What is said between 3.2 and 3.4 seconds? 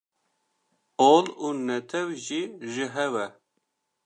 e.